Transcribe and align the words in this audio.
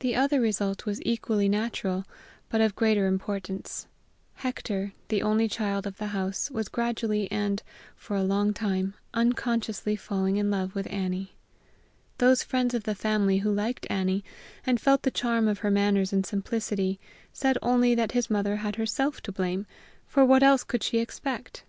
The 0.00 0.14
other 0.14 0.38
result 0.38 0.84
was 0.84 1.00
equally 1.02 1.48
natural, 1.48 2.04
but 2.50 2.60
of 2.60 2.76
greater 2.76 3.06
importance; 3.06 3.86
Hector, 4.34 4.92
the 5.08 5.22
only 5.22 5.48
child 5.48 5.86
of 5.86 5.96
the 5.96 6.08
house, 6.08 6.50
was 6.50 6.68
gradually 6.68 7.26
and, 7.32 7.62
for 7.94 8.16
a 8.16 8.22
long 8.22 8.52
time, 8.52 8.92
unconsciously 9.14 9.96
falling 9.96 10.36
in 10.36 10.50
love 10.50 10.74
with 10.74 10.86
Annie. 10.92 11.32
Those 12.18 12.42
friends 12.44 12.74
of 12.74 12.82
the 12.82 12.94
family 12.94 13.38
who 13.38 13.50
liked 13.50 13.86
Annie, 13.88 14.24
and 14.66 14.78
felt 14.78 15.04
the 15.04 15.10
charm 15.10 15.48
of 15.48 15.60
her 15.60 15.70
manners 15.70 16.12
and 16.12 16.26
simplicity, 16.26 17.00
said 17.32 17.56
only 17.62 17.94
that 17.94 18.12
his 18.12 18.28
mother 18.28 18.56
had 18.56 18.76
herself 18.76 19.22
to 19.22 19.32
blame, 19.32 19.64
for 20.06 20.22
what 20.22 20.42
else 20.42 20.64
could 20.64 20.82
she 20.82 20.98
expect? 20.98 21.64